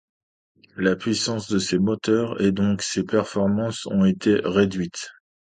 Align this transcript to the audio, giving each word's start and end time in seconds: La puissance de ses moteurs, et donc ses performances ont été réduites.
La 0.77 0.95
puissance 0.95 1.47
de 1.47 1.59
ses 1.59 1.77
moteurs, 1.77 2.41
et 2.41 2.51
donc 2.51 2.81
ses 2.81 3.03
performances 3.03 3.85
ont 3.85 4.03
été 4.03 4.41
réduites. 4.43 5.11